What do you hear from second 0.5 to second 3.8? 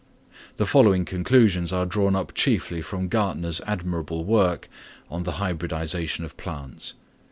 The following conclusions are drawn up chiefly from Gärtner's